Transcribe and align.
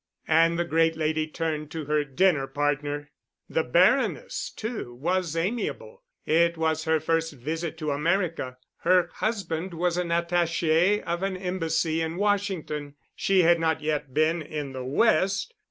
And 0.27 0.57
the 0.57 0.65
great 0.65 0.95
lady 0.97 1.27
turned 1.27 1.69
to 1.69 1.85
her 1.85 2.03
dinner 2.03 2.47
partner. 2.47 3.11
The 3.47 3.61
Baroness, 3.61 4.49
too, 4.49 4.95
was 4.95 5.35
amiable. 5.35 6.01
It 6.25 6.57
was 6.57 6.85
her 6.85 6.99
first 6.99 7.33
visit 7.33 7.77
to 7.77 7.91
America. 7.91 8.57
Her 8.77 9.11
husband 9.13 9.75
was 9.75 9.97
an 9.97 10.07
attaché 10.09 11.03
of 11.03 11.21
an 11.21 11.37
embassy 11.37 12.01
in 12.01 12.17
Washington. 12.17 12.95
She 13.15 13.43
had 13.43 13.59
not 13.59 13.81
yet 13.81 14.11
been 14.11 14.41
in 14.41 14.73
the 14.73 14.83
West. 14.83 15.53